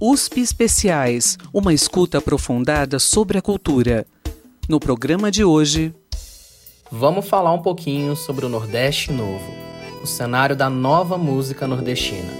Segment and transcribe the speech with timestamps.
[0.00, 4.06] USP Especiais, uma escuta aprofundada sobre a cultura.
[4.68, 5.92] No programa de hoje,
[6.88, 9.52] vamos falar um pouquinho sobre o Nordeste Novo,
[10.00, 12.30] o cenário da nova música nordestina.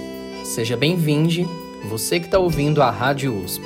[0.45, 1.49] Seja bem-vindo,
[1.89, 3.65] você que está ouvindo a Rádio USP.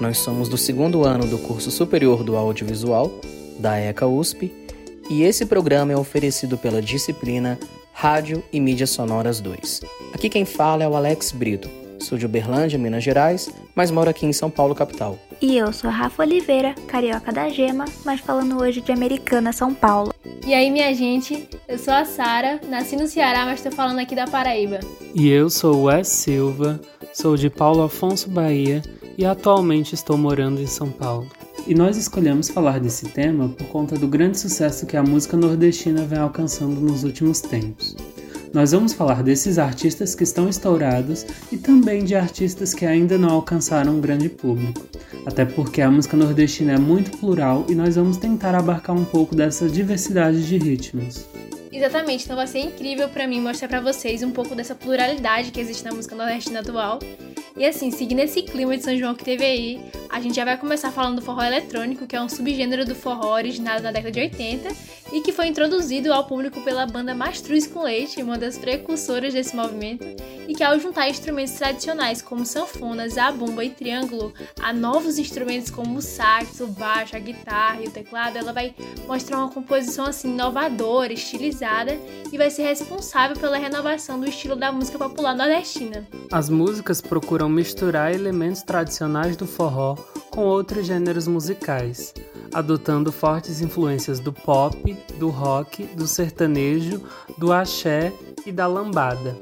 [0.00, 3.20] Nós somos do segundo ano do curso superior do audiovisual,
[3.58, 4.50] da ECA USP,
[5.10, 7.58] e esse programa é oferecido pela disciplina
[7.92, 9.82] Rádio e Mídias Sonoras 2.
[10.14, 14.26] Aqui quem fala é o Alex Brito Sou de Uberlândia, Minas Gerais, mas moro aqui
[14.26, 15.18] em São Paulo, capital.
[15.40, 20.14] E eu sou Rafa Oliveira, carioca da Gema, mas falando hoje de Americana, São Paulo.
[20.46, 24.14] E aí, minha gente, eu sou a Sara, nasci no Ceará, mas estou falando aqui
[24.14, 24.80] da Paraíba.
[25.14, 26.80] E eu sou o Wes Silva,
[27.12, 28.82] sou de Paulo Afonso, Bahia,
[29.18, 31.28] e atualmente estou morando em São Paulo.
[31.66, 36.04] E nós escolhemos falar desse tema por conta do grande sucesso que a música nordestina
[36.04, 37.96] vem alcançando nos últimos tempos.
[38.56, 43.28] Nós vamos falar desses artistas que estão estourados e também de artistas que ainda não
[43.28, 44.80] alcançaram um grande público.
[45.26, 49.36] Até porque a música nordestina é muito plural e nós vamos tentar abarcar um pouco
[49.36, 51.28] dessa diversidade de ritmos.
[51.76, 55.60] Exatamente, então vai ser incrível para mim mostrar para vocês um pouco dessa pluralidade que
[55.60, 56.98] existe na música nordestina atual.
[57.54, 60.56] E assim, seguindo esse clima de São João que teve aí, a gente já vai
[60.56, 64.20] começar falando do forró eletrônico, que é um subgênero do forró originado na década de
[64.20, 64.68] 80
[65.12, 69.54] e que foi introduzido ao público pela banda Mastruz com Leite, uma das precursoras desse
[69.54, 70.04] movimento,
[70.48, 75.98] e que ao juntar instrumentos tradicionais como sanfona, zabumba e triângulo a novos instrumentos como
[75.98, 78.74] o sax, o baixo, a guitarra e o teclado, ela vai
[79.06, 81.65] mostrar uma composição assim inovadora, estilizada
[82.32, 86.06] e vai ser responsável pela renovação do estilo da música popular nordestina.
[86.30, 89.96] As músicas procuram misturar elementos tradicionais do forró
[90.30, 92.14] com outros gêneros musicais,
[92.54, 97.02] adotando fortes influências do pop, do rock, do sertanejo,
[97.36, 98.12] do axé
[98.44, 99.36] e da lambada,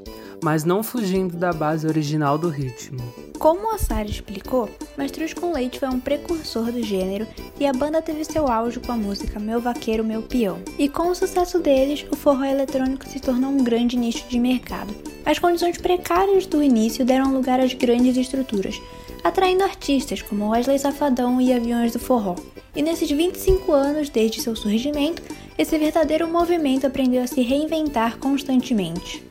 [0.44, 3.00] mas não fugindo da base original do ritmo.
[3.38, 7.26] Como a Sara explicou, Mastruz com Leite foi um precursor do gênero
[7.58, 10.58] e a banda teve seu auge com a música Meu Vaqueiro, Meu Peão.
[10.78, 14.94] E com o sucesso deles, o forró eletrônico se tornou um grande nicho de mercado.
[15.24, 18.78] As condições precárias do início deram lugar às grandes estruturas,
[19.24, 22.36] atraindo artistas como Wesley Safadão e Aviões do Forró.
[22.76, 25.22] E nesses 25 anos desde seu surgimento,
[25.56, 29.24] esse verdadeiro movimento aprendeu a se reinventar constantemente.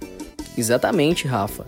[0.57, 1.65] Exatamente, Rafa.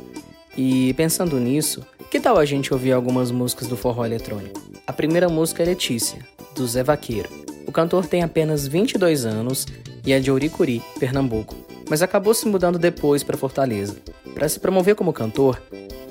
[0.58, 4.62] E pensando nisso, que tal a gente ouvir algumas músicas do forró eletrônico?
[4.88, 6.20] A primeira música é Letícia,
[6.56, 7.30] do Zé Vaqueiro.
[7.68, 9.66] O cantor tem apenas 22 anos
[10.06, 11.56] e é de Ouricuri, Pernambuco,
[11.90, 13.98] mas acabou se mudando depois para Fortaleza.
[14.34, 15.62] Para se promover como cantor,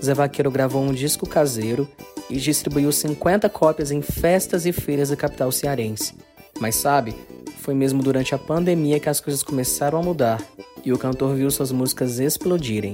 [0.03, 1.89] Zé Vaqueiro gravou um disco caseiro
[2.29, 6.15] e distribuiu 50 cópias em festas e feiras da capital cearense.
[6.59, 7.15] Mas sabe,
[7.65, 10.39] foi mesmo durante a pandemia que as coisas começaram a mudar
[10.85, 12.93] e o cantor viu suas músicas explodirem.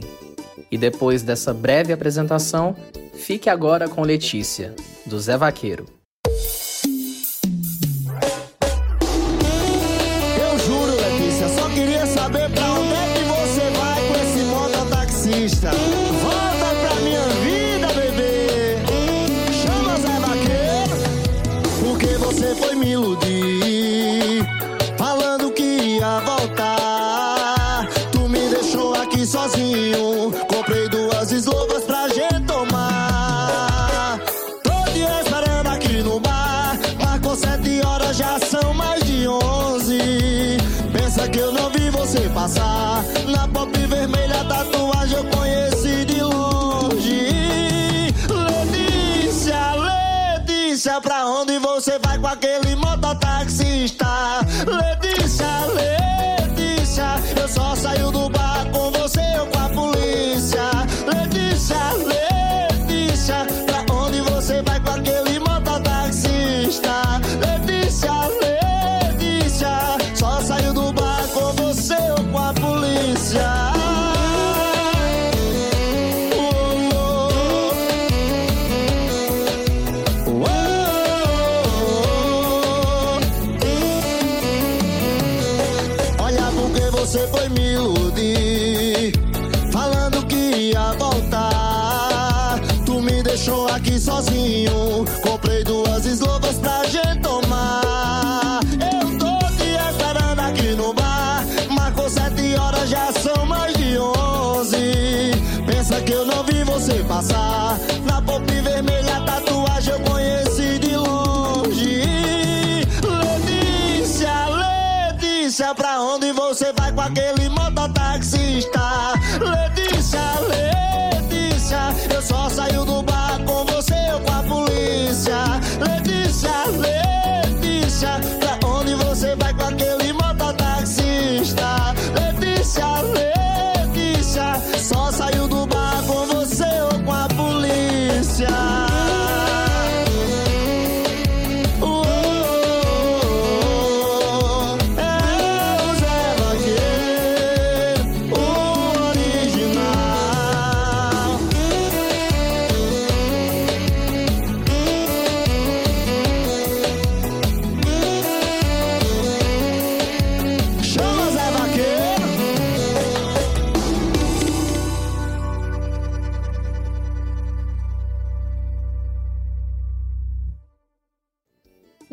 [0.70, 2.76] E depois dessa breve apresentação,
[3.12, 4.72] fique agora com Letícia,
[5.04, 5.86] do Zé Vaqueiro.
[10.38, 15.89] Eu juro, Letícia, só queria saber pra onde é que você vai com esse mototaxista.
[29.20, 30.32] Aqui sozinho.
[30.48, 34.18] Comprei duas eslovas pra gente tomar.
[34.62, 36.78] Tô te esperando aqui no bar.
[37.02, 39.98] Marcou sete horas, já são mais de onze.
[40.92, 43.04] Pensa que eu não vi você passar.
[43.26, 43.79] Na pop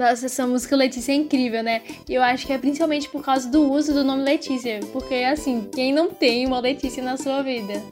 [0.09, 1.81] Nossa, essa música Letícia é incrível, né?
[2.07, 4.79] E eu acho que é principalmente por causa do uso do nome Letícia.
[4.93, 7.83] Porque, assim, quem não tem uma Letícia na sua vida?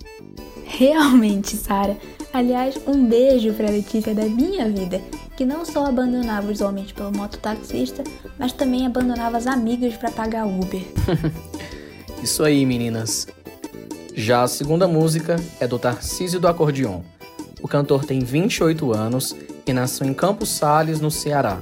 [0.63, 1.97] Realmente, Sara.
[2.31, 5.01] Aliás, um beijo pra Letícia da minha vida,
[5.35, 8.01] que não só abandonava os homens pelo mototaxista,
[8.39, 10.83] mas também abandonava as amigas para pagar Uber.
[12.23, 13.27] Isso aí, meninas.
[14.13, 17.01] Já a segunda música é do Tarcísio do Acordeon.
[17.61, 19.35] O cantor tem 28 anos
[19.67, 21.59] e nasceu em Campos Sales, no Ceará.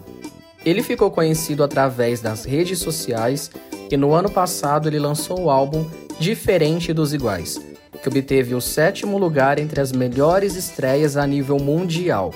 [0.65, 3.51] Ele ficou conhecido através das redes sociais
[3.91, 5.85] e no ano passado ele lançou o álbum
[6.19, 7.59] Diferente dos Iguais,
[8.01, 12.33] que obteve o sétimo lugar entre as melhores estreias a nível mundial.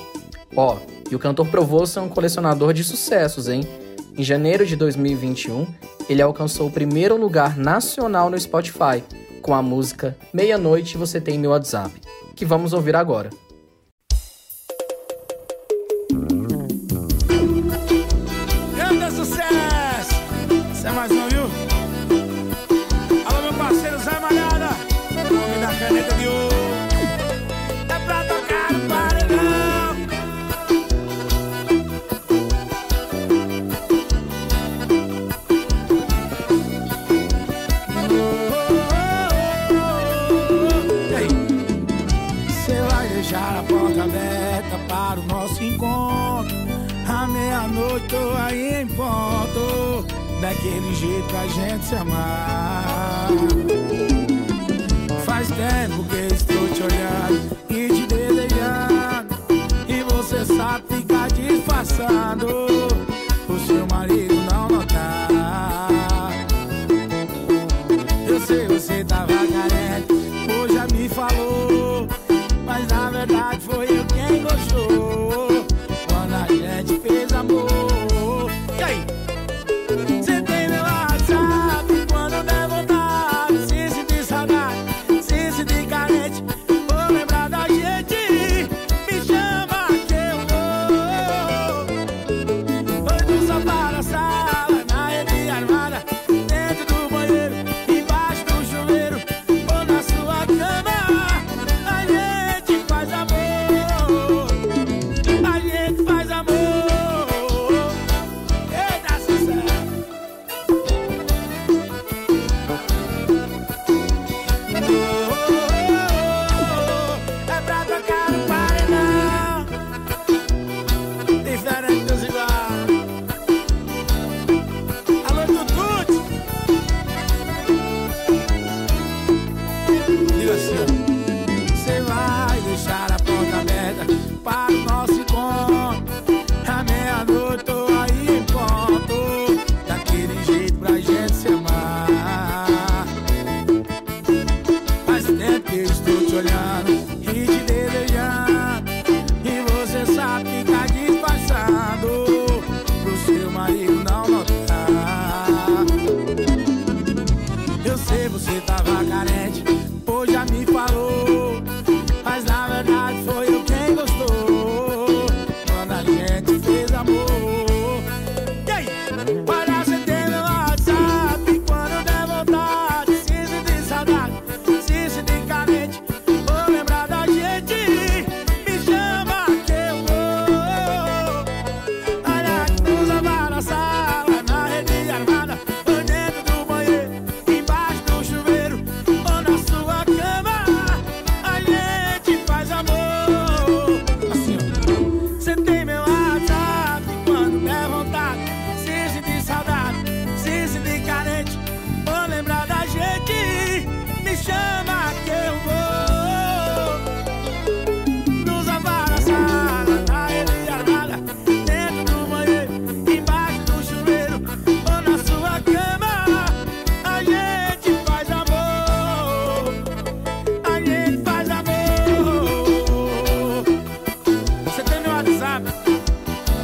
[0.55, 3.61] Ó, oh, e o cantor provou ser um colecionador de sucessos, hein?
[4.17, 5.67] Em janeiro de 2021,
[6.09, 9.03] ele alcançou o primeiro lugar nacional no Spotify,
[9.41, 11.91] com a música Meia-Noite Você Tem Meu WhatsApp,
[12.35, 13.29] que vamos ouvir agora.
[25.59, 26.56] Daquele
[50.97, 53.27] jeito pra gente se amar.
[55.25, 59.37] Faz tempo que estou te olhando e te desejando.
[59.87, 62.56] E você sabe ficar disfarçando.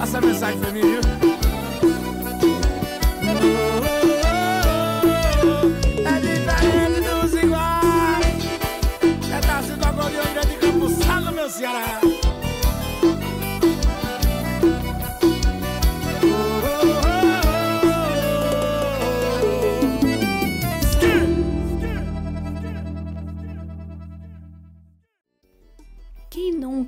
[0.05, 1.12] Quem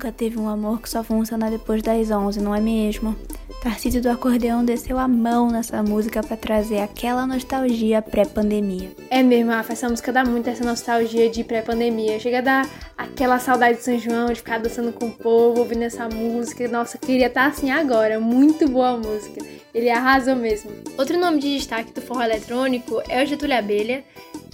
[0.05, 3.15] nunca teve um amor que só funciona depois das 11, não é mesmo?
[3.63, 8.91] Tarcísio do Acordeão desceu a mão nessa música para trazer aquela nostalgia pré-pandemia.
[9.09, 12.19] É mesmo, Rafa, essa música dá muito essa nostalgia de pré-pandemia.
[12.19, 15.81] Chega a dar aquela saudade de São João, de ficar dançando com o povo, ouvindo
[15.81, 16.67] essa música.
[16.67, 18.19] Nossa, queria estar assim agora.
[18.19, 19.43] Muito boa a música.
[19.73, 20.69] Ele arrasou mesmo.
[20.99, 24.03] Outro nome de destaque do forró eletrônico é o Getúlio Abelha.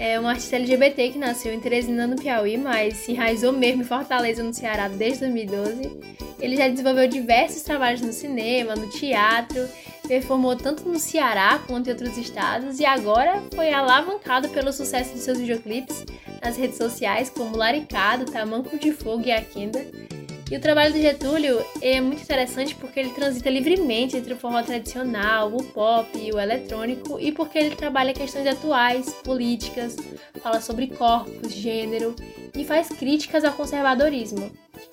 [0.04, 3.86] É um artista LGBT que nasceu em Teresina, no Piauí, mas se enraizou mesmo em
[3.86, 5.92] Fortaleza, no Ceará, desde 2012.
[6.40, 9.70] Ele já desenvolveu diversos trabalhos no cinema, no teatro,
[10.08, 15.20] performou tanto no Ceará quanto em outros estados e agora foi alavancado pelo sucesso de
[15.20, 16.04] seus videoclipes
[16.44, 19.86] nas redes sociais como Laricado, Tamanco de Fogo e Aquinda.
[20.52, 24.62] E o trabalho do Getúlio é muito interessante porque ele transita livremente entre o forró
[24.62, 29.96] tradicional, o pop e o eletrônico, e porque ele trabalha questões atuais, políticas,
[30.44, 32.14] fala sobre corpos, gênero
[32.54, 34.52] e faz críticas ao conservadorismo.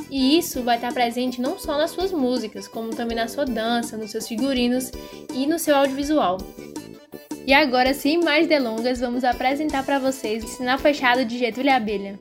[0.09, 3.97] E isso vai estar presente não só nas suas músicas, como também na sua dança,
[3.97, 4.93] nos seus figurinos
[5.35, 6.39] e no seu audiovisual.
[7.45, 12.17] E agora, sem mais delongas, vamos apresentar para vocês o sinal fechado de Getúlio Abelha.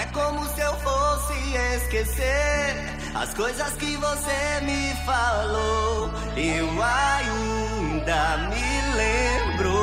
[0.00, 1.34] É como se eu fosse
[1.74, 6.12] esquecer as coisas que você me falou.
[6.36, 9.74] Eu ainda me lembro.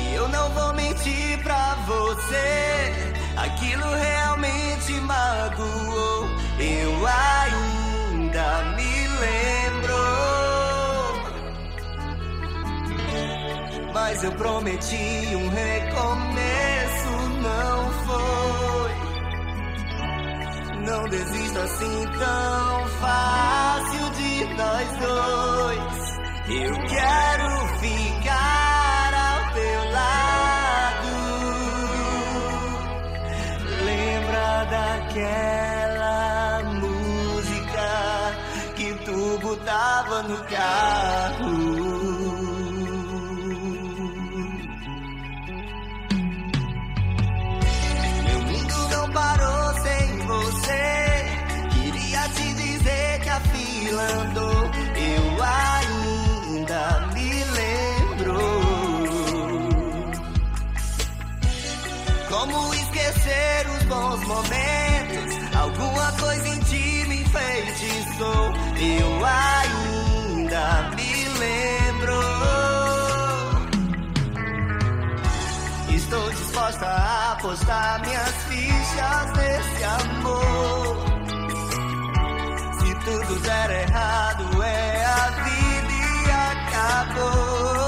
[0.00, 3.16] E eu não vou mentir pra você.
[3.36, 6.28] Aquilo realmente magoou.
[6.60, 7.67] Eu ainda
[14.10, 17.10] Mas eu prometi um recomeço,
[17.42, 18.92] não foi.
[20.86, 26.18] Não desista assim tão fácil de nós dois.
[26.48, 31.12] Eu quero ficar ao teu lado.
[33.84, 37.86] Lembra daquela música
[38.74, 41.67] que tu botava no carro?
[64.28, 65.56] Momentos?
[65.56, 68.52] Alguma coisa em ti me enfeitiçou.
[68.76, 72.20] Eu ainda me lembro.
[75.94, 80.96] Estou disposta a apostar minhas fichas nesse amor.
[82.78, 87.87] Se tudo der errado, é a vida e acabou.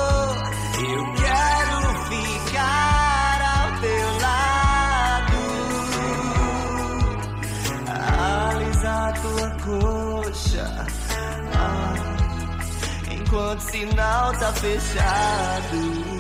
[13.30, 16.19] Enquanto o sinal tá fechado.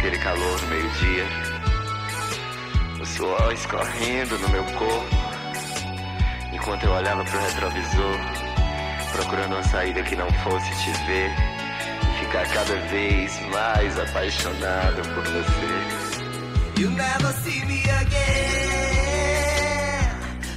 [0.00, 1.26] aquele calor no meio-dia,
[3.00, 5.16] o suor escorrendo no meu corpo,
[6.52, 8.18] enquanto eu olhava pro retrovisor,
[9.12, 11.30] procurando uma saída que não fosse te ver
[12.02, 16.80] e ficar cada vez mais apaixonado por você.
[16.80, 18.80] You'll never see me again,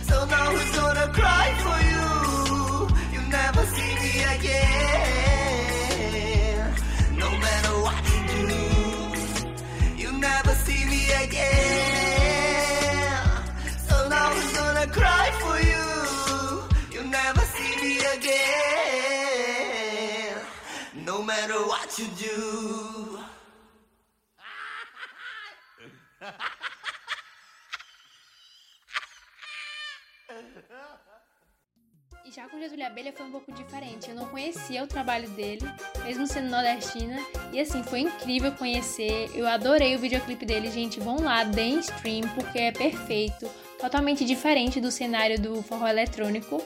[0.08, 2.88] so now who's gonna cry for you?
[3.12, 4.83] You'll never see me again.
[21.96, 23.20] To do.
[32.26, 34.10] E já com Getúlio Abelha foi um pouco diferente.
[34.10, 35.62] Eu não conhecia o trabalho dele,
[36.04, 37.24] mesmo sendo nordestina.
[37.52, 39.30] E assim, foi incrível conhecer.
[39.36, 41.00] Eu adorei o videoclipe dele, gente.
[41.00, 43.48] Vão lá, deem stream, porque é perfeito.
[43.78, 46.66] Totalmente diferente do cenário do forró eletrônico.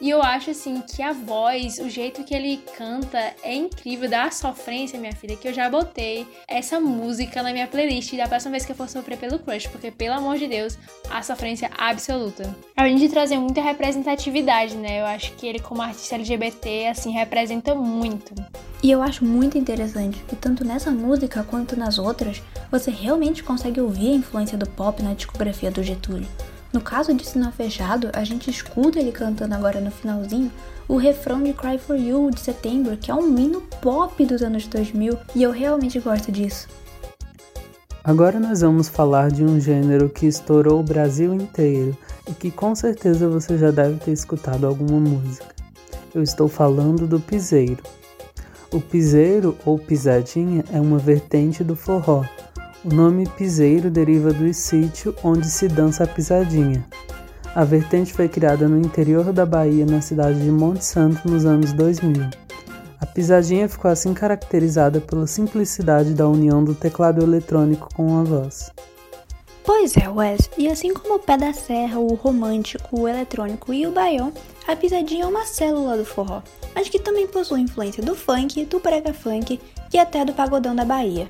[0.00, 4.24] E eu acho assim que a voz, o jeito que ele canta é incrível, dá
[4.24, 8.52] a sofrência, minha filha, que eu já botei essa música na minha playlist da próxima
[8.52, 10.78] vez que eu for sofrer pelo crush, porque pelo amor de Deus,
[11.10, 12.54] a sofrência absoluta.
[12.74, 15.00] Além de trazer muita representatividade, né?
[15.02, 18.34] Eu acho que ele como artista LGBT assim representa muito.
[18.82, 23.78] E eu acho muito interessante que tanto nessa música quanto nas outras, você realmente consegue
[23.80, 26.26] ouvir a influência do pop na discografia do Getúlio.
[26.72, 30.52] No caso de Sinal Fechado, a gente escuta ele cantando agora no finalzinho
[30.86, 34.68] o refrão de Cry For You de Setembro, que é um hino pop dos anos
[34.68, 36.68] 2000, e eu realmente gosto disso.
[38.04, 41.96] Agora nós vamos falar de um gênero que estourou o Brasil inteiro
[42.28, 45.54] e que com certeza você já deve ter escutado alguma música.
[46.14, 47.82] Eu estou falando do piseiro.
[48.72, 52.24] O piseiro ou pisadinha é uma vertente do forró,
[52.84, 56.84] o nome piseiro deriva do sítio onde se dança a pisadinha.
[57.54, 61.72] A vertente foi criada no interior da Bahia, na cidade de Monte Santo, nos anos
[61.72, 62.30] 2000.
[63.00, 68.70] A pisadinha ficou assim caracterizada pela simplicidade da união do teclado eletrônico com a voz.
[69.64, 73.86] Pois é, Wes, e assim como o pé da serra, o romântico, o eletrônico e
[73.86, 74.32] o baião,
[74.66, 76.42] a pisadinha é uma célula do forró,
[76.74, 79.60] mas que também possui influência do funk, do brega funk
[79.92, 81.28] e até do pagodão da Bahia.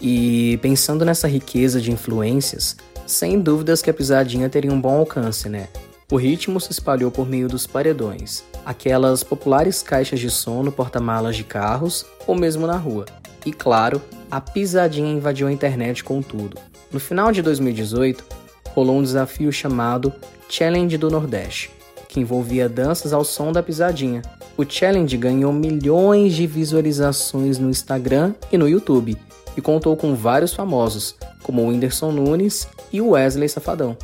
[0.00, 5.48] E pensando nessa riqueza de influências, sem dúvidas que a pisadinha teria um bom alcance,
[5.48, 5.68] né?
[6.10, 11.36] O ritmo se espalhou por meio dos paredões, aquelas populares caixas de som no porta-malas
[11.36, 13.06] de carros ou mesmo na rua.
[13.44, 16.58] E claro, a pisadinha invadiu a internet com tudo.
[16.92, 18.24] No final de 2018,
[18.70, 20.12] rolou um desafio chamado
[20.48, 21.70] Challenge do Nordeste,
[22.08, 24.22] que envolvia danças ao som da pisadinha.
[24.56, 29.16] O challenge ganhou milhões de visualizações no Instagram e no YouTube,
[29.56, 33.96] e contou com vários famosos, como o Whindersson Nunes e o Wesley Safadão.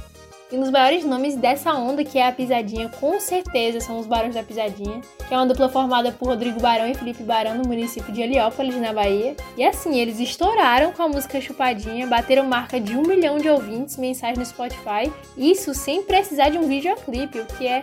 [0.53, 4.07] E um dos maiores nomes dessa onda, que é a Pisadinha, com certeza são os
[4.07, 7.67] Barões da Pisadinha, que é uma dupla formada por Rodrigo Barão e Felipe Barão no
[7.67, 9.35] município de Heliópolis, na Bahia.
[9.57, 13.97] E assim, eles estouraram com a música Chupadinha, bateram marca de um milhão de ouvintes
[13.97, 17.81] mensais no Spotify, isso sem precisar de um videoclipe, o que é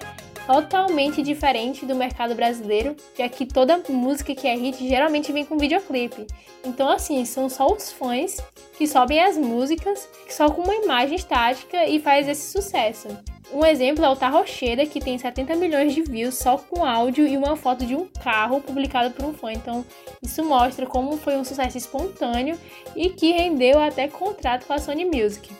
[0.49, 5.59] totalmente diferente do mercado brasileiro, já que toda música que é hit geralmente vem com
[5.59, 6.25] videoclipe.
[6.65, 8.37] Então, assim, são só os fãs
[8.75, 13.09] que sobem as músicas só com uma imagem estática e faz esse sucesso.
[13.53, 17.37] Um exemplo é o Tarrocheira, que tem 70 milhões de views só com áudio e
[17.37, 19.53] uma foto de um carro publicado por um fã.
[19.53, 19.85] Então,
[20.19, 22.57] isso mostra como foi um sucesso espontâneo
[22.95, 25.51] e que rendeu até contrato com a Sony Music.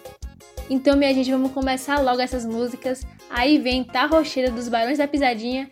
[0.68, 3.06] Então, minha gente, vamos começar logo essas músicas.
[3.30, 5.70] Aí vem Tá Rocheira dos Barões da Pisadinha.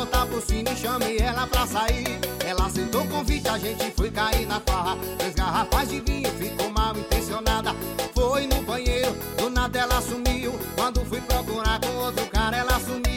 [0.00, 2.18] Dei a volta por cima e chamei ela pra sair.
[2.46, 4.96] Ela aceitou o convite, a gente foi cair na farra.
[5.18, 7.74] Três garrafas de vinho, ficou mal intencionada.
[8.14, 10.58] Foi no banheiro, do nada ela sumiu.
[10.74, 13.09] Quando fui procurar com outro cara ela sumiu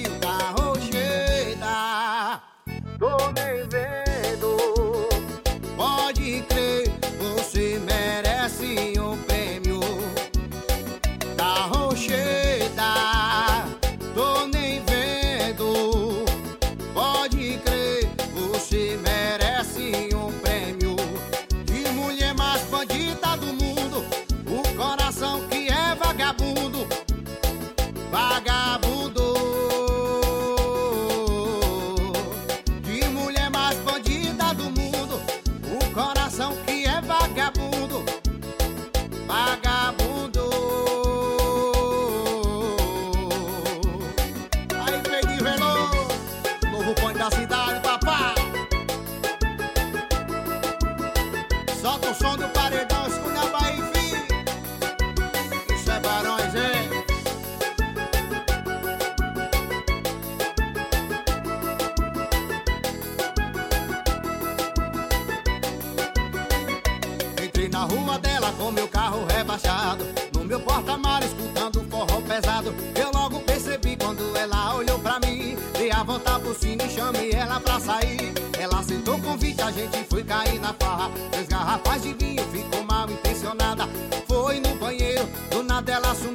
[79.63, 81.09] a gente foi cair na farra.
[81.31, 83.87] Três garrafas de vinho, ficou mal intencionada.
[84.27, 86.32] Foi no banheiro, do nada ela sumiu.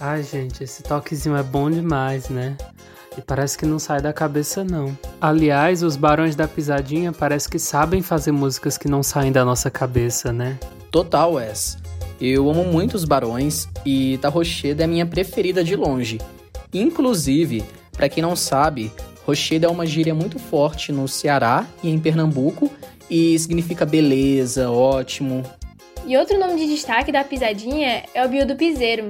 [0.00, 2.56] Ai, gente, esse toquezinho é bom demais, né?
[3.16, 4.96] E parece que não sai da cabeça, não.
[5.20, 9.70] Aliás, os Barões da Pisadinha parece que sabem fazer músicas que não saem da nossa
[9.70, 10.58] cabeça, né?
[10.90, 11.78] Total, Wes.
[12.20, 16.18] Eu amo muito os Barões e Ta Rocheda é minha preferida de longe.
[16.72, 18.92] Inclusive, pra quem não sabe,
[19.26, 22.70] Rocheda é uma gíria muito forte no Ceará e em Pernambuco
[23.10, 25.42] e significa beleza, ótimo.
[26.06, 29.08] E outro nome de destaque da pisadinha é o Bio do Piseiro.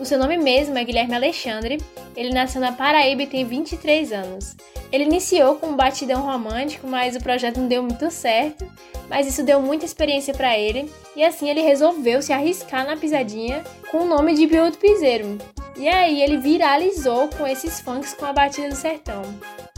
[0.00, 1.78] O seu nome mesmo é Guilherme Alexandre,
[2.16, 4.56] ele nasceu na Paraíba e tem 23 anos.
[4.90, 8.66] Ele iniciou com um batidão romântico, mas o projeto não deu muito certo,
[9.10, 13.62] mas isso deu muita experiência para ele, e assim ele resolveu se arriscar na pisadinha
[13.90, 15.36] com o nome de Bio do Piseiro.
[15.76, 19.20] E aí ele viralizou com esses funks com a batida do sertão.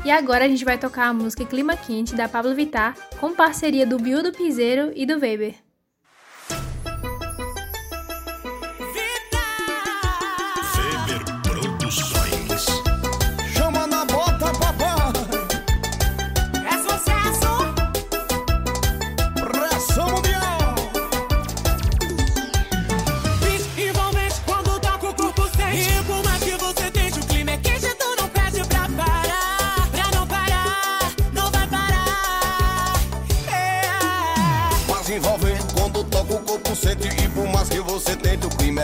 [0.04, 3.84] E agora a gente vai tocar a música Clima Quente da Pablo Vittar, com parceria
[3.84, 5.18] do Bio do Piseiro e do.
[5.18, 5.71] Weber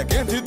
[0.04, 0.37] tente, o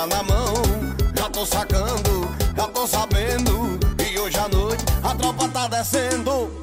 [0.00, 0.54] lata na mão.
[1.16, 3.78] Já tô sacando, já tô sabendo.
[4.04, 6.59] E hoje à noite a tropa tá descendo.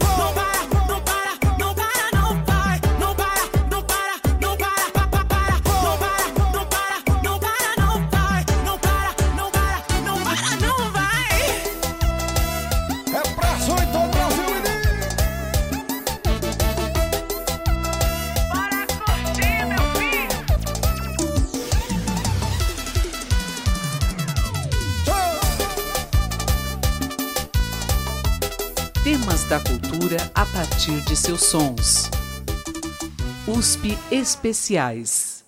[34.12, 35.44] Especiais.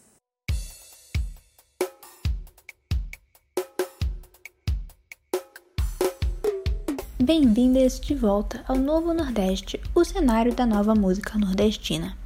[7.17, 12.17] Bem-vindas de volta ao Novo Nordeste, o cenário da nova música nordestina.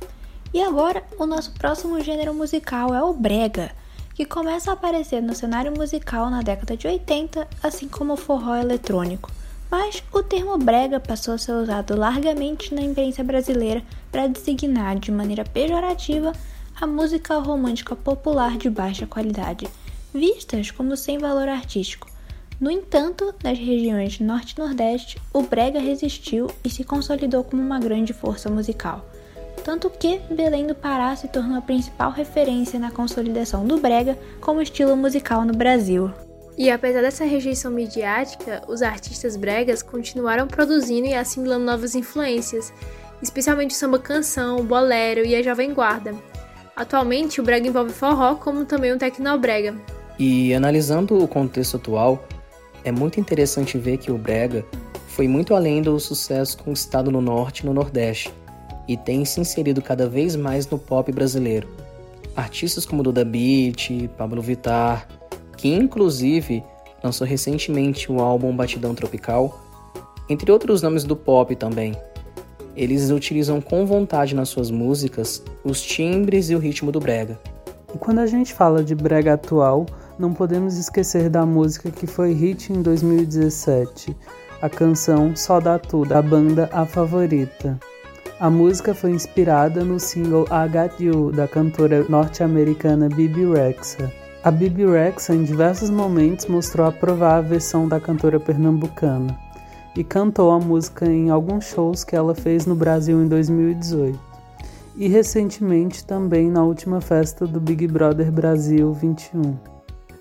[0.51, 3.71] E agora, o nosso próximo gênero musical é o brega,
[4.15, 8.55] que começa a aparecer no cenário musical na década de 80, assim como o forró
[8.55, 9.31] eletrônico.
[9.69, 15.11] Mas o termo brega passou a ser usado largamente na imprensa brasileira para designar de
[15.11, 16.33] maneira pejorativa
[16.79, 19.67] a música romântica popular de baixa qualidade,
[20.13, 22.07] vistas como sem valor artístico.
[22.59, 27.79] No entanto, nas regiões Norte e Nordeste, o brega resistiu e se consolidou como uma
[27.79, 29.03] grande força musical.
[29.63, 34.61] Tanto que Belém do Pará se tornou a principal referência na consolidação do brega como
[34.61, 36.11] estilo musical no Brasil.
[36.55, 42.71] E apesar dessa rejeição midiática, os artistas bregas continuaram produzindo e assimilando novas influências,
[43.23, 46.13] especialmente o samba canção, o bolero e a jovem guarda.
[46.75, 49.75] Atualmente, o brega envolve forró, como também o tecnobrega.
[50.19, 52.25] E analisando o contexto atual,
[52.83, 54.65] é muito interessante ver que o brega
[55.07, 58.33] foi muito além do sucesso conquistado no norte e no nordeste,
[58.87, 61.67] e tem se inserido cada vez mais no pop brasileiro.
[62.35, 65.07] Artistas como Duda Beat, Pablo Vittar,
[65.55, 66.63] que inclusive
[67.03, 69.59] lançou recentemente o álbum Batidão Tropical,
[70.27, 71.95] entre outros nomes do pop também.
[72.75, 77.39] Eles utilizam com vontade nas suas músicas os timbres e o ritmo do brega.
[77.93, 79.85] E quando a gente fala de brega atual,
[80.17, 84.15] não podemos esquecer da música que foi hit em 2017,
[84.61, 87.79] a canção Só Dá Tudo, da banda A Favorita.
[88.39, 94.11] A música foi inspirada no single I Got You, da cantora norte-americana Bibi Rexa.
[94.43, 99.42] A Bibi Rexa, em diversos momentos, mostrou aprovar a versão da cantora pernambucana
[99.95, 104.33] e cantou a música em alguns shows que ela fez no Brasil em 2018
[104.95, 109.57] e recentemente também na última festa do Big Brother Brasil 21.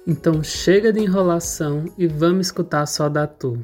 [0.06, 3.58] Então chega de enrolação e vamos escutar só da Tu.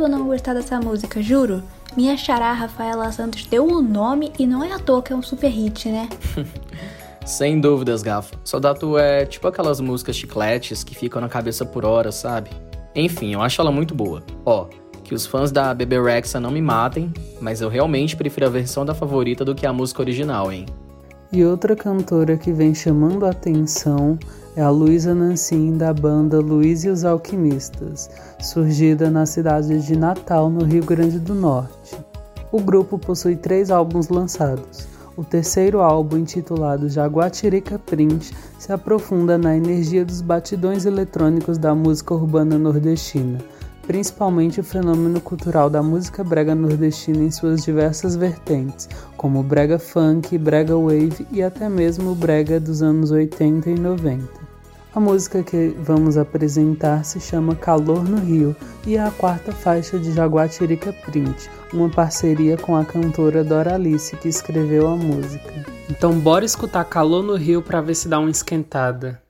[0.00, 1.62] Impossível não gostar dessa música, juro.
[1.96, 5.22] Minha xará Rafaela Santos deu o nome e não é à toa que é um
[5.22, 6.08] super hit, né?
[7.26, 8.34] Sem dúvidas, Gafa.
[8.42, 12.50] Sodato é tipo aquelas músicas chicletes que ficam na cabeça por horas, sabe?
[12.94, 14.22] Enfim, eu acho ela muito boa.
[14.44, 14.66] Ó,
[15.04, 18.84] que os fãs da Bebe Rexha não me matem, mas eu realmente prefiro a versão
[18.84, 20.66] da favorita do que a música original, hein?
[21.32, 24.18] E outra cantora que vem chamando a atenção
[24.60, 30.50] é a Luísa Nancy da banda Luiz e os Alquimistas, surgida na cidade de Natal,
[30.50, 31.96] no Rio Grande do Norte.
[32.52, 34.86] O grupo possui três álbuns lançados.
[35.16, 42.12] O terceiro álbum, intitulado Jaguatirica Print, se aprofunda na energia dos batidões eletrônicos da música
[42.12, 43.38] urbana nordestina,
[43.86, 50.36] principalmente o fenômeno cultural da música brega nordestina em suas diversas vertentes, como brega funk,
[50.36, 54.49] brega wave e até mesmo o brega dos anos 80 e 90.
[54.92, 59.96] A música que vamos apresentar se chama Calor no Rio e é a quarta faixa
[60.00, 65.64] de Jaguatirica Print, uma parceria com a cantora Doralice que escreveu a música.
[65.88, 69.22] Então bora escutar Calor no Rio para ver se dá uma esquentada.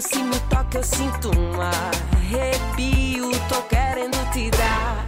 [0.00, 3.30] Rio, se me toca, eu sinto um arrepio.
[3.48, 5.04] Tô querendo te dar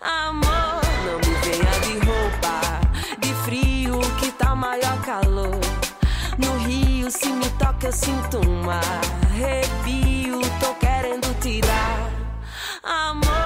[0.00, 0.80] amor.
[1.04, 2.80] Não me venha de roupa,
[3.18, 5.58] de frio, que tá maior calor.
[6.38, 10.40] No Rio, se me toca, eu sinto um arrepio.
[10.60, 12.10] Tô querendo te dar
[12.84, 13.39] amor.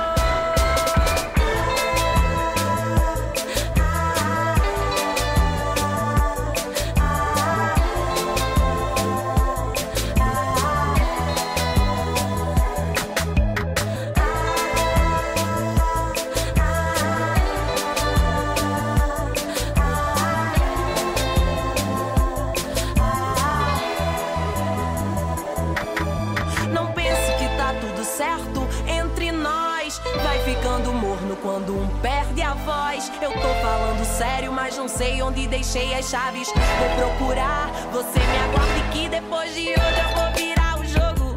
[34.74, 36.48] Mas não sei onde deixei as chaves.
[36.48, 41.34] Vou procurar, você me aguarde que depois de hoje eu vou virar o jogo.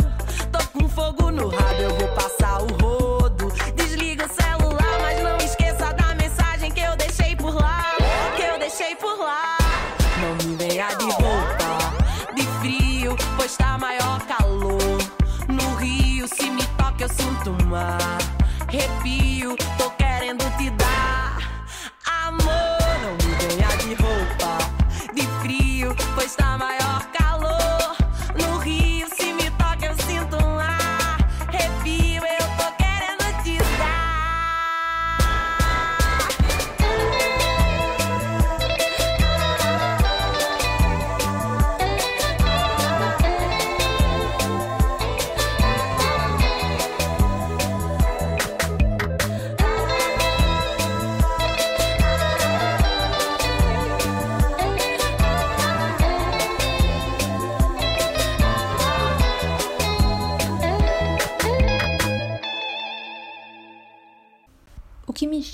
[0.51, 2.26] Tô com fogo no rabo, eu vou passar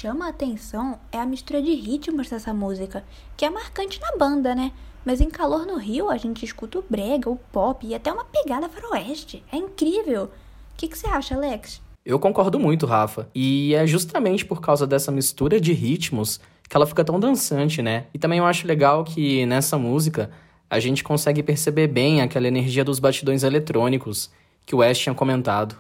[0.04, 3.06] chama a atenção é a mistura de ritmos dessa música,
[3.38, 4.74] que é marcante na banda, né?
[5.06, 8.26] Mas em Calor no Rio a gente escuta o brega, o pop e até uma
[8.26, 9.42] pegada faroeste.
[9.50, 10.26] É incrível!
[10.26, 10.30] O
[10.76, 11.82] que, que você acha, Alex?
[12.06, 13.30] Eu concordo muito, Rafa.
[13.34, 16.38] E é justamente por causa dessa mistura de ritmos
[16.68, 18.08] que ela fica tão dançante, né?
[18.14, 20.30] E também eu acho legal que nessa música
[20.70, 24.30] a gente consegue perceber bem aquela energia dos batidões eletrônicos
[24.66, 25.78] que o Wes tinha comentado.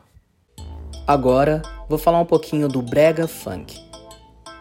[1.05, 3.82] Agora, vou falar um pouquinho do brega funk.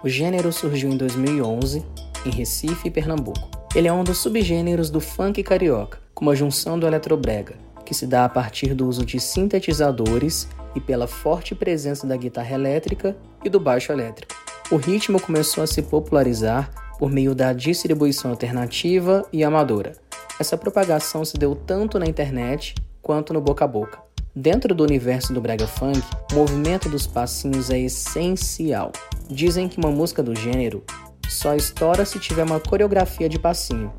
[0.04, 1.84] O gênero surgiu em 2011
[2.26, 3.48] em Recife e Pernambuco.
[3.72, 8.04] Ele é um dos subgêneros do funk carioca, com uma junção do eletrobrega, que se
[8.04, 13.48] dá a partir do uso de sintetizadores e pela forte presença da guitarra elétrica e
[13.48, 14.34] do baixo elétrico.
[14.72, 19.92] O ritmo começou a se popularizar por meio da distribuição alternativa e amadora.
[20.40, 24.11] Essa propagação se deu tanto na internet quanto no boca a boca.
[24.34, 26.00] Dentro do universo do brega funk,
[26.32, 28.90] o movimento dos passinhos é essencial.
[29.28, 30.82] Dizem que uma música do gênero
[31.28, 33.92] só estoura se tiver uma coreografia de passinho,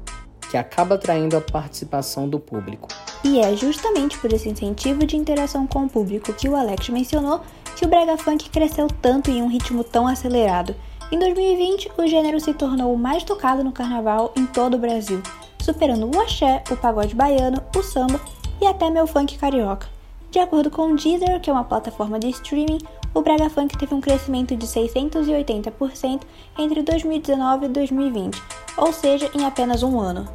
[0.49, 2.87] que acaba atraindo a participação do público.
[3.23, 7.41] E é justamente por esse incentivo de interação com o público que o Alex mencionou
[7.75, 10.75] que o brega funk cresceu tanto em um ritmo tão acelerado.
[11.11, 15.21] Em 2020, o gênero se tornou o mais tocado no carnaval em todo o Brasil,
[15.59, 18.19] superando o axé, o pagode baiano, o samba
[18.59, 19.92] e até meu funk carioca.
[20.33, 22.79] De acordo com o Deezer, que é uma plataforma de streaming,
[23.13, 26.23] o Brega Funk teve um crescimento de 680%
[26.57, 28.41] entre 2019 e 2020,
[28.75, 30.27] ou seja, em apenas um ano.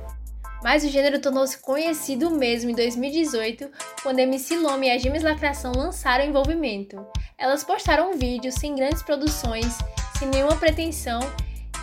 [0.63, 3.69] Mas o gênero tornou-se conhecido mesmo em 2018,
[4.01, 7.05] quando MC Lome e a Gêmeas Lacração lançaram o envolvimento.
[7.37, 9.77] Elas postaram vídeos sem grandes produções,
[10.17, 11.19] sem nenhuma pretensão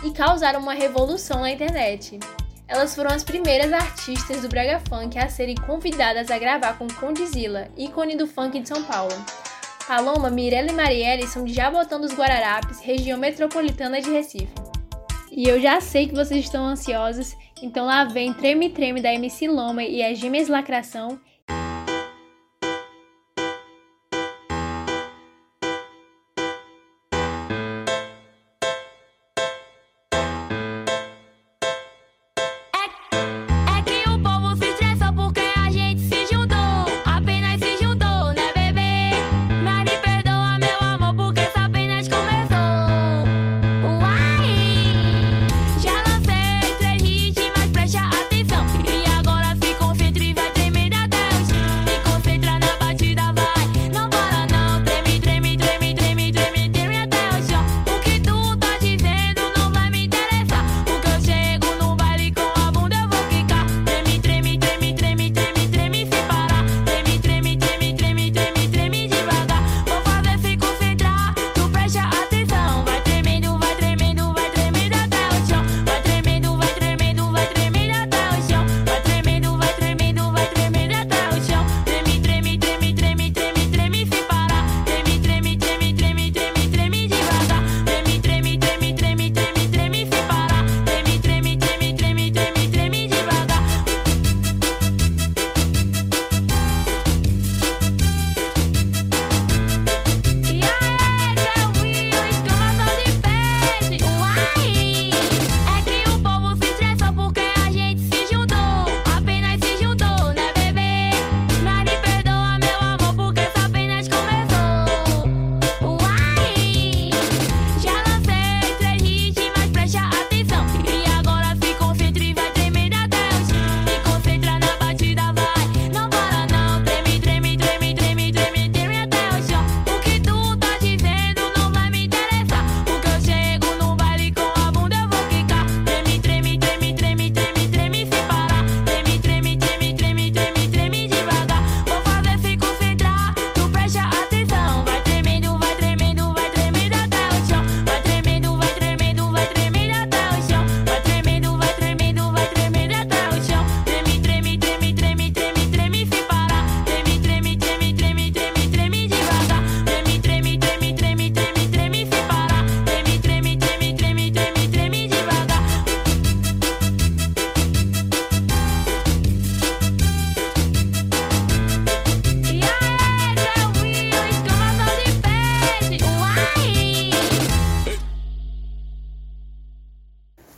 [0.02, 2.18] e causaram uma revolução na internet.
[2.68, 7.68] Elas foram as primeiras artistas do Brega Funk a serem convidadas a gravar com Condizila,
[7.76, 9.14] ícone do funk de São Paulo.
[9.86, 14.52] Paloma, Mirella e Marielle são de Jabotão dos Guararapes, região metropolitana de Recife.
[15.30, 19.46] E eu já sei que vocês estão ansiosos, então lá vem Treme Treme da MC
[19.46, 21.20] Loma e as Gêmeas Lacração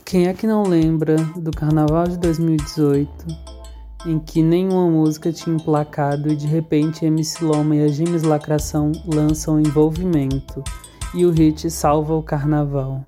[0.09, 3.27] Quem é que não lembra do carnaval de 2018,
[4.07, 8.91] em que nenhuma música tinha emplacado e de repente MC Loma e a Gêmeas Lacração
[9.05, 10.63] lançam envolvimento
[11.13, 13.05] e o hit salva o carnaval?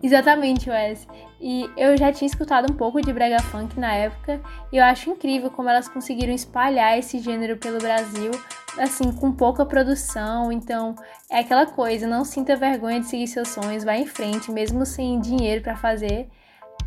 [0.00, 1.04] Exatamente, Wes.
[1.40, 4.40] E eu já tinha escutado um pouco de brega funk na época,
[4.72, 8.30] e eu acho incrível como elas conseguiram espalhar esse gênero pelo Brasil,
[8.78, 10.50] assim, com pouca produção.
[10.50, 10.94] Então,
[11.30, 15.20] é aquela coisa, não sinta vergonha de seguir seus sonhos, vá em frente, mesmo sem
[15.20, 16.28] dinheiro para fazer,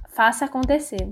[0.09, 1.11] faça acontecer.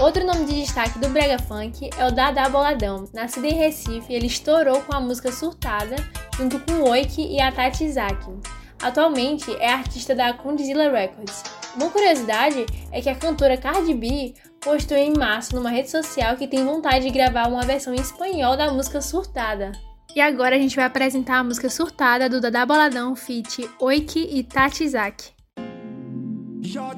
[0.00, 3.04] Outro nome de destaque do Brega Funk é o Dada Boladão.
[3.12, 5.94] Nascido em Recife, ele estourou com a música Surtada,
[6.36, 8.26] junto com o Oik e a Tati Isaac.
[8.82, 11.61] Atualmente é artista da Condzilla Records.
[11.74, 16.46] Uma curiosidade é que a cantora Cardi B postou em março numa rede social que
[16.46, 19.72] tem vontade de gravar uma versão em espanhol da música Surtada.
[20.14, 23.68] E agora a gente vai apresentar a música Surtada do Dada Boladão feat.
[23.80, 25.32] Oiki e Tatizaki.
[26.60, 26.92] JS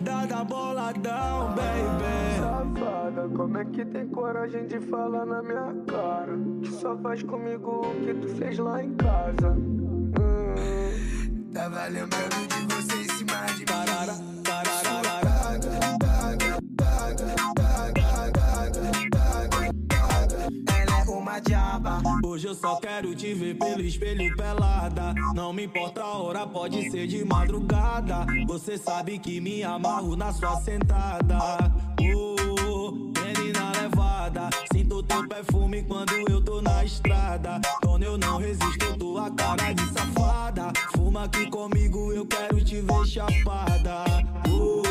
[0.00, 6.38] Dada Boladão, baby Safada, como é que tem coragem de falar na minha cara?
[6.62, 9.50] Que só faz comigo o que tu fez lá em casa.
[9.50, 10.87] Hum.
[11.52, 14.14] Tava lembrando de você em cima de parara,
[20.68, 22.02] Ela é uma diaba.
[22.24, 25.14] Hoje eu só quero te ver pelo espelho pelada.
[25.34, 28.26] Não me importa a hora, pode ser de madrugada.
[28.46, 31.38] Você sabe que me amarro na sua sentada.
[32.00, 34.50] Oh, menina levada.
[34.70, 37.60] Sinto teu perfume quando eu tô na estrada.
[37.82, 38.97] Quando eu não resisto,
[41.18, 44.04] Fuma aqui comigo, eu quero te ver chapada.
[44.48, 44.84] Oh,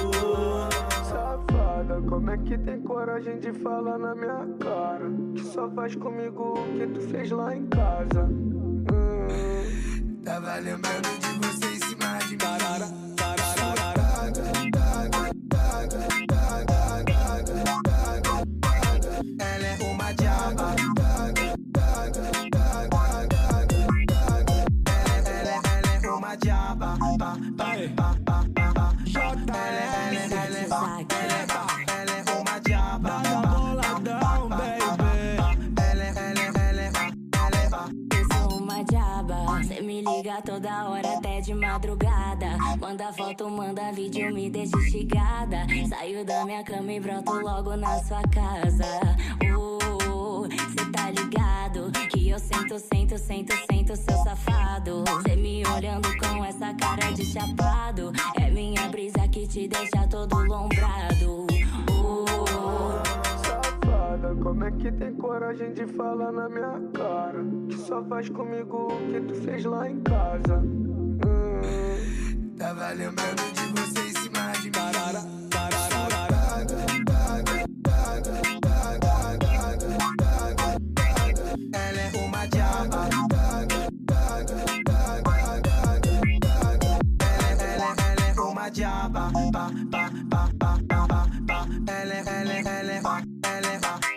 [1.05, 5.09] Safada, como é que tem coragem de falar na minha cara?
[5.33, 8.23] Que só faz comigo o que tu fez lá em casa.
[8.23, 8.87] Hum.
[10.21, 12.87] Tava lembrando de você em cima de parara,
[43.67, 45.65] manda vídeo, me deixa instigada.
[45.89, 48.85] Saio da minha cama e broto logo na sua casa.
[49.57, 51.91] Oh, cê tá ligado?
[52.09, 55.03] Que eu sento, sento, sento, sento, seu safado.
[55.27, 58.13] Cê me olhando com essa cara de chapado.
[58.39, 61.47] É minha brisa que te deixa todo lombrado.
[61.91, 62.25] Oh.
[63.45, 67.43] Safada, como é que tem coragem de falar na minha cara?
[67.67, 70.57] Que só faz comigo o que tu fez lá em casa.
[70.57, 72.26] Hum.
[72.57, 75.21] Tava lembrando de você em cima de parara,
[81.71, 83.09] Ela é uma diaba.
[87.19, 89.31] Ela, ela, ela é uma diaba.
[89.51, 91.67] Ba, ba, ba, ba, ba, ba, ba.
[91.87, 93.01] Ela, ela, ela, é ela, é
[93.43, 94.16] ela é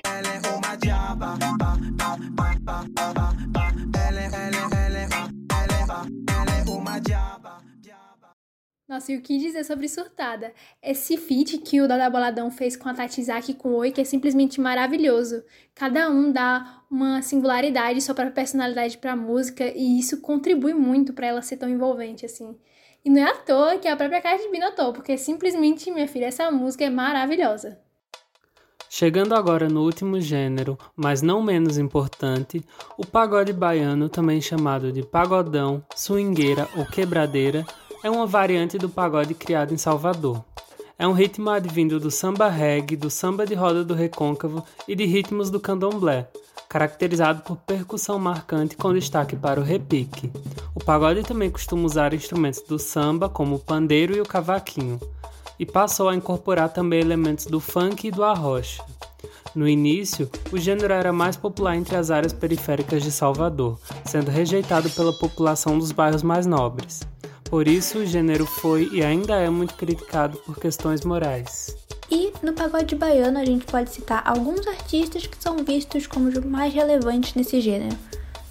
[9.08, 10.52] E o que dizer sobre Surtada?
[10.82, 14.00] Esse feat que o Dada Boladão fez com a Tatizaki e com o Oi, que
[14.00, 15.42] é simplesmente maravilhoso.
[15.74, 21.26] Cada um dá uma singularidade, sua própria personalidade pra música, e isso contribui muito pra
[21.26, 22.56] ela ser tão envolvente, assim.
[23.04, 26.26] E não é à toa que a própria Cardi B notou, porque simplesmente, minha filha,
[26.26, 27.78] essa música é maravilhosa.
[28.92, 32.62] Chegando agora no último gênero, mas não menos importante,
[32.98, 37.64] o pagode baiano, também chamado de pagodão, swingueira ou quebradeira,
[38.02, 40.42] é uma variante do pagode criado em Salvador.
[40.98, 45.04] É um ritmo advindo do samba reggae, do samba de roda do recôncavo e de
[45.04, 46.28] ritmos do candomblé,
[46.68, 50.30] caracterizado por percussão marcante com destaque para o repique.
[50.74, 55.00] O pagode também costuma usar instrumentos do samba, como o pandeiro e o cavaquinho,
[55.58, 58.82] e passou a incorporar também elementos do funk e do arrocha.
[59.54, 64.88] No início, o gênero era mais popular entre as áreas periféricas de Salvador, sendo rejeitado
[64.90, 67.00] pela população dos bairros mais nobres.
[67.50, 71.76] Por isso, o gênero foi e ainda é muito criticado por questões morais.
[72.08, 76.38] E no pagode baiano a gente pode citar alguns artistas que são vistos como os
[76.44, 77.98] mais relevantes nesse gênero.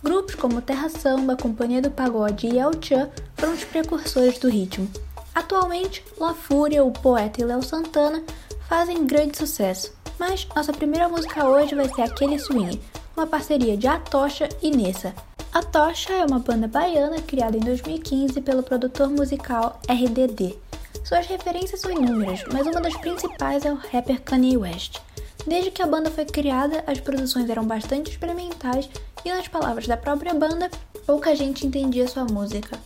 [0.03, 4.89] Grupos como Terra Samba, Companhia do Pagode e El Chan foram os precursores do ritmo.
[5.33, 8.21] Atualmente, La Fúria, o Poeta e Léo Santana
[8.67, 12.79] fazem grande sucesso, mas nossa primeira música hoje vai ser Aquele Swing,
[13.19, 15.13] uma parceria de Atocha e Nessa.
[15.53, 20.55] A Tocha é uma banda baiana criada em 2015 pelo produtor musical RDD.
[21.03, 25.01] Suas referências são inúmeras, mas uma das principais é o rapper Kanye West.
[25.45, 28.89] Desde que a banda foi criada, as produções eram bastante experimentais
[29.25, 30.71] e, nas palavras da própria banda,
[31.05, 32.79] pouca gente entendia sua música.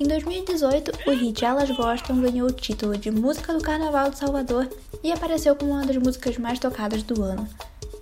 [0.00, 4.66] Em 2018, o hit Elas Gostam ganhou o título de Música do Carnaval de Salvador
[5.02, 7.46] e apareceu como uma das músicas mais tocadas do ano.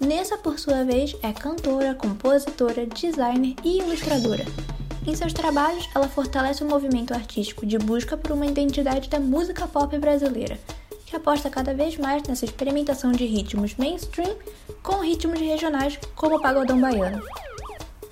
[0.05, 4.45] Nessa, por sua vez, é cantora, compositora, designer e ilustradora.
[5.07, 9.69] Em seus trabalhos, ela fortalece o movimento artístico de busca por uma identidade da música
[9.69, 10.59] pop brasileira,
[11.07, 14.37] que aposta cada vez mais nessa experimentação de ritmos mainstream
[14.83, 17.23] com ritmos regionais como o pagodão baiano.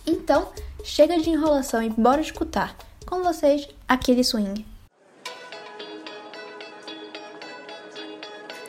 [0.07, 0.49] Então,
[0.85, 2.77] chega de enrolação e bora escutar.
[3.05, 4.65] Com vocês, aquele swing.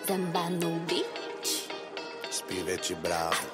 [0.07, 1.10] Zamba no beat.
[2.51, 3.47] Spivete bravo.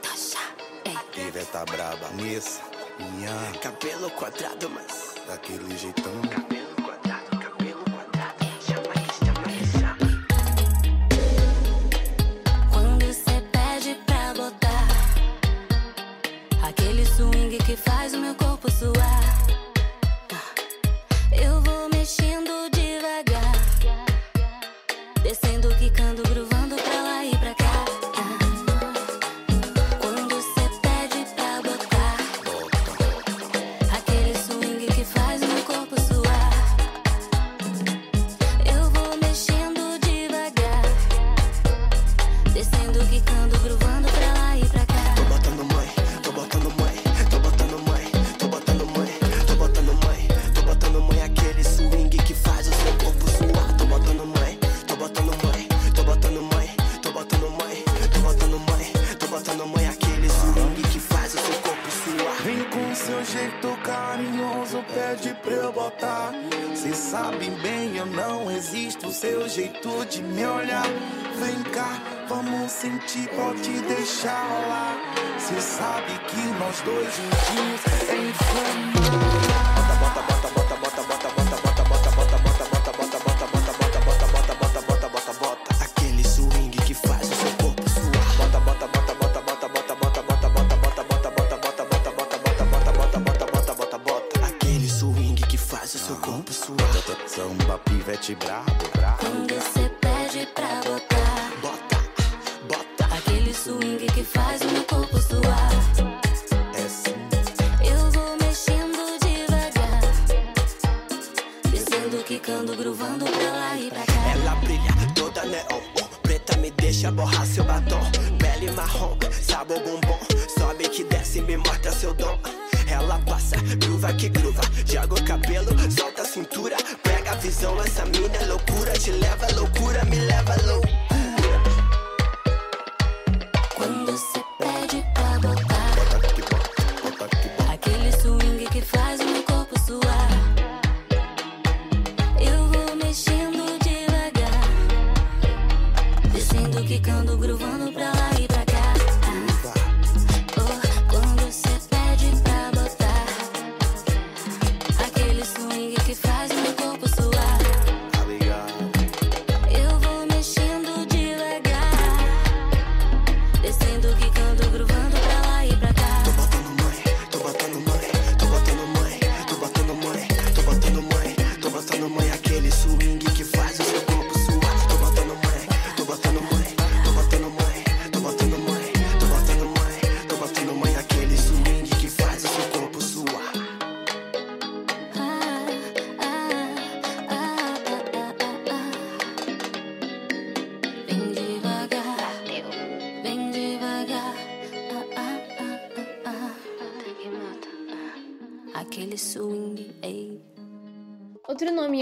[1.16, 2.64] Iveta tá braba, Nessa,
[3.00, 3.30] minha.
[3.62, 6.20] Cabelo quadrado, mas daquele jeitão.
[6.24, 8.44] Cabelo quadrado, cabelo quadrado.
[8.66, 10.08] Chama isso, chama isso, chama.
[12.72, 14.88] Quando cê pede pra botar
[16.68, 19.07] aquele swing que faz o meu corpo suar,
[65.08, 66.32] pede pra eu botar.
[66.76, 69.12] Cê sabe bem, eu não resisto.
[69.12, 70.88] Seu jeito de me olhar.
[71.40, 74.98] Vem cá, vamos sentir, pode deixar rolar.
[75.40, 78.98] Cê sabe que nós dois juntinhos é inflamar.
[79.78, 80.57] Aquele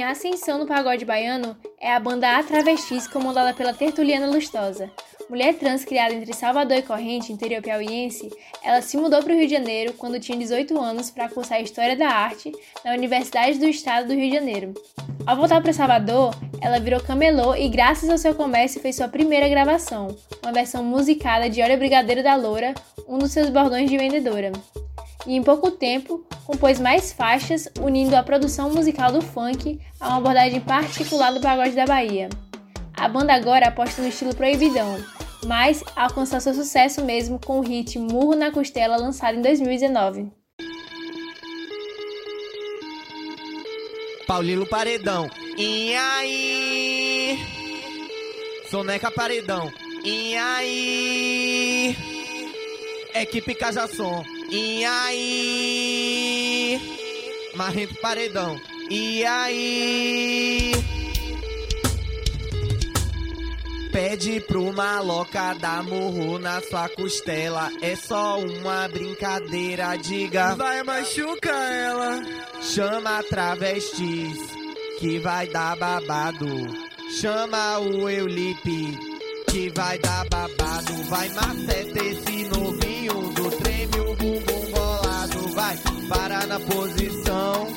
[0.06, 4.92] em ascensão no pagode baiano é a banda A Travestis, comandada pela Tertuliana Lustosa.
[5.28, 8.32] Mulher trans criada entre Salvador e Corrente, interior piauiense,
[8.64, 11.96] ela se mudou para o Rio de Janeiro quando tinha 18 anos para cursar História
[11.96, 12.52] da Arte
[12.84, 14.76] na Universidade do Estado do Rio de Janeiro.
[15.26, 19.50] Ao voltar para Salvador, ela virou camelô e, graças ao seu comércio, fez sua primeira
[19.50, 22.76] gravação, uma versão musicada de Olha Brigadeiro da Loura,
[23.08, 24.52] um dos seus bordões de vendedora.
[25.26, 30.18] E em pouco tempo, compôs mais faixas, unindo a produção musical do funk a uma
[30.18, 32.30] abordagem particular do pagode da Bahia.
[32.96, 35.04] A banda agora aposta no estilo proibidão,
[35.46, 40.32] mas alcançou seu sucesso mesmo com o hit Murro na Costela lançado em 2019.
[44.28, 45.30] Paulino Paredão.
[45.58, 47.40] E aí?
[48.70, 49.72] Soneca Paredão.
[50.04, 51.96] E aí?
[53.14, 54.24] Equipe Casa Som.
[54.50, 56.80] E aí?
[57.56, 58.60] Marrento Paredão.
[58.90, 60.72] E aí?
[63.92, 67.72] Pede pro maloca dar murro na sua costela.
[67.82, 70.54] É só uma brincadeira, diga.
[70.56, 72.22] Vai machucar ela.
[72.62, 74.38] Chama travestis
[75.00, 76.46] que vai dar babado.
[77.20, 78.98] Chama o Eulipe
[79.50, 80.94] que vai dar babado.
[81.10, 82.65] Vai maceta esse novinho
[86.56, 87.68] na posição.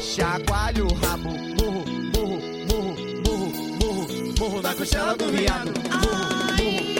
[0.00, 5.72] Chacoalho o rabo, burro, burro, burro, burro, burro, burro na costela do viado.
[5.72, 6.99] Burro, burro.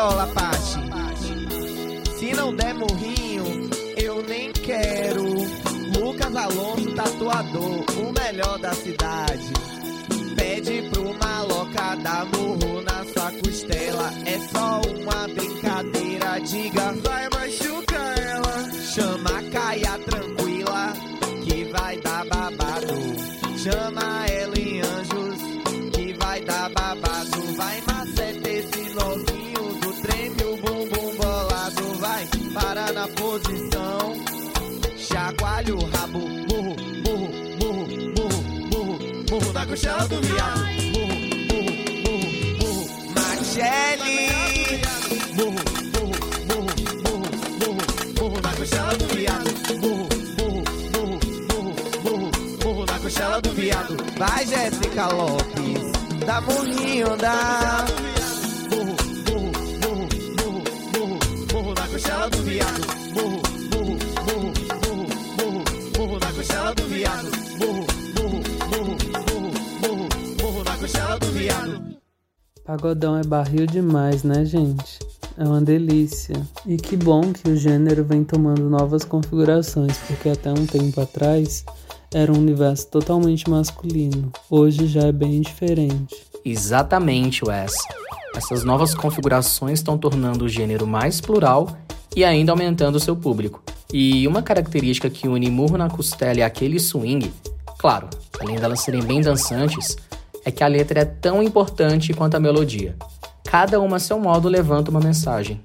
[0.00, 0.80] Paula Pache.
[2.18, 3.44] Se não der morrinho,
[3.98, 5.24] eu nem quero.
[5.94, 9.52] Lucas Alonso, tatuador, o melhor da cidade.
[10.34, 14.10] Pede pro maloca dar murro na sua costela.
[14.24, 16.94] É só uma brincadeira, diga.
[17.04, 18.70] Vai machucar ela.
[18.72, 20.94] Chama a Caia tranquila,
[21.44, 22.94] que vai dar babado.
[23.58, 24.29] Chama ela
[39.30, 40.60] burro, na costela do viado.
[40.92, 41.14] Burro,
[41.48, 41.72] burro,
[42.02, 42.84] burro, burro.
[43.14, 44.82] Machele.
[45.36, 45.62] Burro,
[45.92, 46.16] burro,
[46.48, 46.72] burro,
[47.04, 49.50] burro, burro, burro na costela do viado.
[49.80, 53.96] Burro, burro, burro, burro, burro, burro na costela do viado.
[54.18, 55.92] Vai, Jéssica Lopes.
[56.26, 58.09] Dá morrinho, dá.
[72.70, 75.00] Pagodão é barril demais, né, gente?
[75.36, 76.36] É uma delícia.
[76.64, 81.64] E que bom que o gênero vem tomando novas configurações, porque até um tempo atrás
[82.14, 84.30] era um universo totalmente masculino.
[84.48, 86.14] Hoje já é bem diferente.
[86.44, 87.72] Exatamente, Wes.
[88.36, 91.76] Essas novas configurações estão tornando o gênero mais plural
[92.14, 93.64] e ainda aumentando seu público.
[93.92, 97.32] E uma característica que une murro na costela e aquele swing,
[97.80, 98.08] claro,
[98.38, 99.96] além delas serem bem dançantes,
[100.44, 102.96] é que a letra é tão importante quanto a melodia.
[103.44, 105.60] Cada uma a seu modo levanta uma mensagem.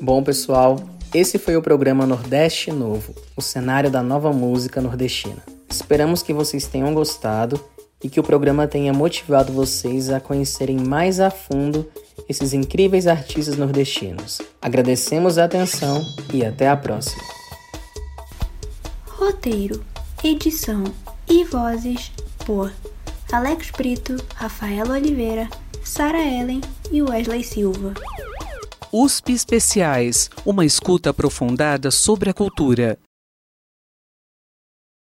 [0.00, 0.78] Bom, pessoal,
[1.12, 5.42] esse foi o programa Nordeste Novo, o cenário da nova música nordestina.
[5.68, 7.60] Esperamos que vocês tenham gostado
[8.02, 11.88] e que o programa tenha motivado vocês a conhecerem mais a fundo
[12.28, 14.40] esses incríveis artistas nordestinos.
[14.60, 16.02] Agradecemos a atenção
[16.32, 17.22] e até a próxima.
[19.06, 19.82] Roteiro,
[20.22, 20.84] edição
[21.28, 22.12] e vozes
[22.44, 22.72] por
[23.34, 25.48] Alex Brito, Rafaela Oliveira,
[25.82, 26.60] Sara Ellen
[26.92, 27.92] e Wesley Silva.
[28.92, 32.96] USP Especiais, uma escuta aprofundada sobre a cultura.